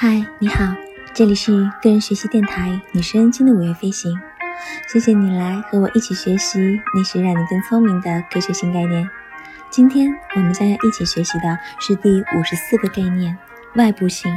[0.00, 0.64] 嗨，你好，
[1.12, 4.16] 这里是个人学习电台女生经的五月飞行。
[4.88, 6.60] 谢谢你来和我一起学习
[6.94, 9.10] 那些让你更聪明的科学新概念。
[9.70, 13.36] 今天我们将要一起学习的是第五十四个概念——
[13.74, 14.32] 外部性。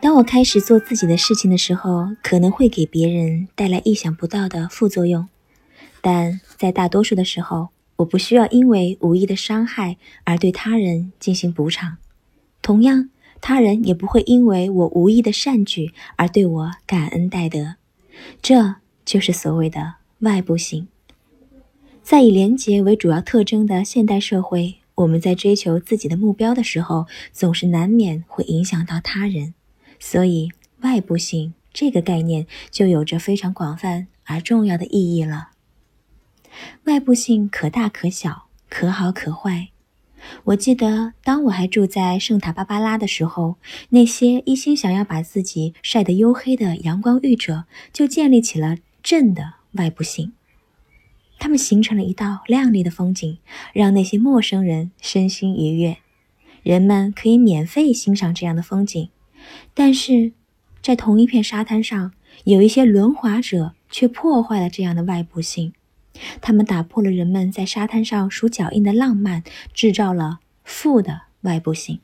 [0.00, 5.28] 当我开始做自己的事情的时候，可能会给别人带来意想不到的副作用，
[6.00, 11.96] 但在大多数的时候，我不需要因为无意的伤害而对他人进行补偿。
[12.62, 13.10] 同样，
[13.40, 17.76] 他人也不会因为我无意的善举而对我感恩戴德，
[18.42, 20.88] 这就是所谓的外部性。
[22.02, 29.54] 在以廉洁为主要特征的现代社会，我们在追求自己的目标的时候，总是难免会影响到他人，
[29.98, 35.50] 所以外部性这个概念就有着非常广泛而重要的意义了。
[36.84, 39.69] 外部性可大可小，可好可坏。
[40.44, 43.56] 我记得，当我还住在圣塔芭芭拉的时候，
[43.90, 50.32] 那些一心想要把自己晒得黝黑的阳光浴者，就建立起了镇的外部性。
[51.38, 53.38] 他们形成了一道亮丽的风景，
[53.72, 55.96] 让那些陌生人身心愉悦。
[56.62, 59.08] 人们可以免费欣赏这样的风景，
[59.72, 60.32] 但是
[60.82, 62.12] 在同一片沙滩上，
[62.44, 65.72] 有一些轮滑者却破坏了这样的外部性。
[66.40, 72.00] 他们打破了人们在沙滩上数脚印的浪漫，制造了负的外部性。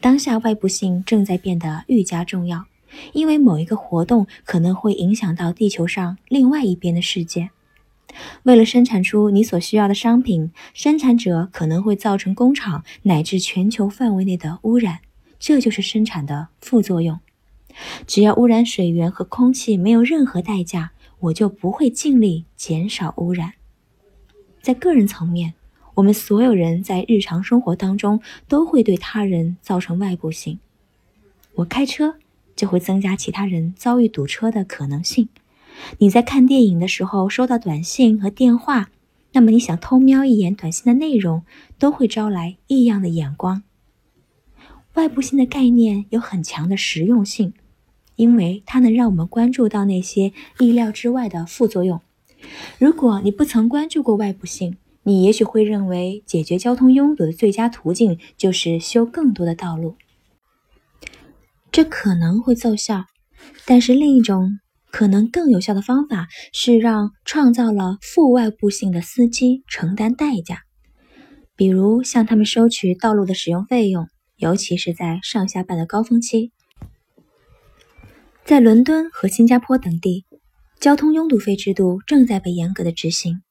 [0.00, 2.64] 当下外部性正在变得愈加重要，
[3.12, 7.50] 因为某一个活动可能会影响到地球上另外一边的世界。
[8.42, 15.00] 为了生产出你所需要的商品，生产者可能会造成工厂乃至全球范围内的污染，
[15.38, 17.20] 这就是生产的副作用。
[18.06, 20.90] 只要污染水源和空气没有任何代价。
[21.20, 23.52] 我就不会尽力减少污染。
[24.62, 25.54] 在个人层面，
[25.94, 30.58] 我们所有人在日常生活当中都会对他人造成外部性。
[31.56, 32.16] 我开车
[32.54, 35.28] 就会增加其他人遭遇堵车的可能性。
[35.98, 38.90] 你在看电影的时候收到短信和电话，
[39.32, 41.42] 那么你想偷瞄一眼短信的内容，
[41.78, 43.62] 都会招来异样的眼光。
[44.94, 47.54] 外部性的概念有很强的实用性。
[48.20, 52.02] 因为它能让我们关注到那些意料之外的副作用。
[52.78, 59.96] 如果你不曾关注过外部性，你也许会认为解决交通拥堵的最佳途径就是修更多的道路。
[61.72, 63.06] 这可能会奏效，
[63.64, 64.58] 但是另一种
[64.90, 70.64] 可能更有效的方法是让创造了负外部性的司机承担代价，
[71.56, 76.52] 比如向他们收取道路的使用费用，尤其是在上下班的高峰期。
[78.44, 80.24] 在伦敦和新加坡等地，
[80.80, 83.42] 交通拥堵费制度正在被严格的执行。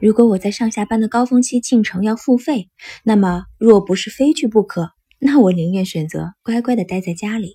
[0.00, 2.68] 如果我在上下班的高峰期进城要付费，
[3.04, 7.54] 那么若不是非去不可，那我宁愿选择乖乖的待在家里。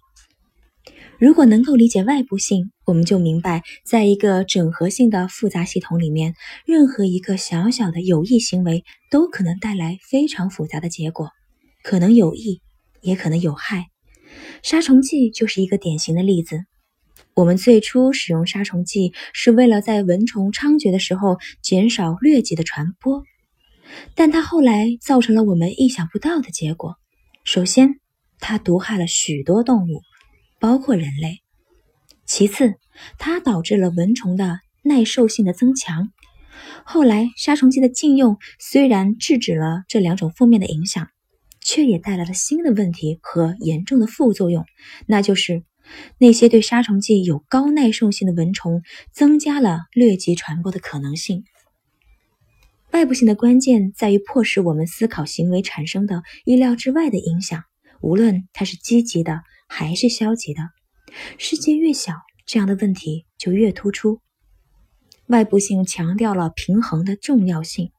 [1.19, 6.33] 如果能够理解外部性，我们就明白，在一个整合性的复杂系统里面，
[6.65, 11.29] 任何一个小小的有益行为都可能带来非常复杂的结果，
[11.83, 12.61] 可能有益，
[13.01, 13.87] 也可能有害。
[14.61, 16.65] 杀虫剂就是一个典型的例子。
[17.35, 23.23] 我们最初使用杀虫剂是为了在蚊虫猖獗的时候减少疟疾的传播，
[24.13, 26.95] 但它后来造成了我们意想不到的结果。
[27.43, 27.99] 首先，
[28.39, 30.01] 它毒害了许多动物，
[30.59, 31.41] 包括人类；
[32.25, 32.75] 其次，
[33.17, 36.11] 它导致了蚊虫的耐受性的增强。
[36.85, 41.07] 后来，杀虫剂的禁用虽然制止了这两种负面的影响。
[41.63, 44.65] 却也带来了新的问题和严重的副作用，
[45.07, 45.63] 那就是
[46.17, 48.81] 那些对杀虫剂有高耐受性的蚊虫
[49.11, 51.43] 增加了疟疾传播的可能性。
[52.91, 57.63] 外部性的关键在于迫使我们思考行为产生的意料之外的影响，
[58.01, 60.61] 无论它是积极的还是消极的。
[61.39, 62.13] 世界越小，
[62.45, 64.19] 这样的问题就越突出。
[65.27, 67.91] 外部性强调了平衡的重要性。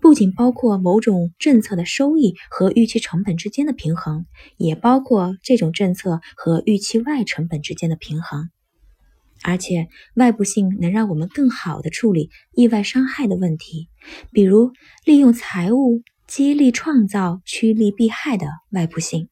[0.00, 4.26] 不仅包括某种政策的收益和预期成本之间的平衡，
[4.56, 8.50] 也包括这种政策和预期外成本之间的平衡。
[9.42, 13.88] 而且，外部性能让我们更好地处理意外伤害的问题，
[14.32, 14.72] 比如
[15.06, 19.28] 利用财务激励创造趋利避害的外部性。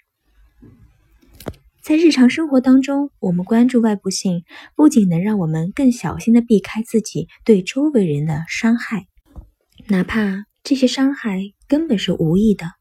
[1.83, 4.45] 在日常生活当中，我们关注外部性，
[4.77, 9.07] 不仅能让我们更小心地避开自己对周围人的伤害。
[9.91, 12.73] 哪怕这些伤害根本是无意的，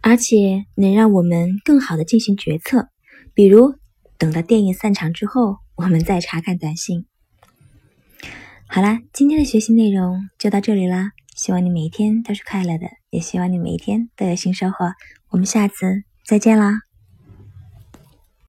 [0.00, 2.88] 而且能让我们更好的进行决策，
[3.34, 3.74] 比如
[4.16, 7.04] 等到电影散场之后，我们再查看短信。
[8.66, 14.92] 好啦，今天的学习内容就到这里啦，希望你每一天都是快乐的，也希望你每一天都有新收获。
[15.28, 16.87] 我们下次再见啦！